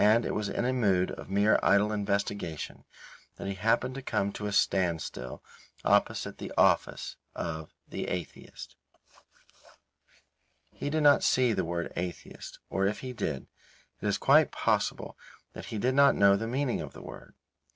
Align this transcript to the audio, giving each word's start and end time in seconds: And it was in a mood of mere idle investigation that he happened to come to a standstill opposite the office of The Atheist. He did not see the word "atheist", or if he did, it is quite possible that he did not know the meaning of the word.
And 0.03 0.25
it 0.25 0.33
was 0.33 0.49
in 0.49 0.65
a 0.65 0.73
mood 0.73 1.11
of 1.11 1.29
mere 1.29 1.59
idle 1.61 1.91
investigation 1.91 2.85
that 3.35 3.45
he 3.45 3.53
happened 3.53 3.93
to 3.93 4.01
come 4.01 4.31
to 4.31 4.47
a 4.47 4.51
standstill 4.51 5.43
opposite 5.85 6.39
the 6.39 6.51
office 6.57 7.17
of 7.35 7.75
The 7.87 8.07
Atheist. 8.07 8.75
He 10.73 10.89
did 10.89 11.01
not 11.03 11.21
see 11.23 11.53
the 11.53 11.63
word 11.65 11.93
"atheist", 11.95 12.57
or 12.67 12.87
if 12.87 13.01
he 13.01 13.13
did, 13.13 13.45
it 14.01 14.07
is 14.07 14.17
quite 14.17 14.49
possible 14.51 15.19
that 15.53 15.65
he 15.65 15.77
did 15.77 15.93
not 15.93 16.15
know 16.15 16.35
the 16.35 16.47
meaning 16.47 16.81
of 16.81 16.93
the 16.93 17.03
word. 17.03 17.35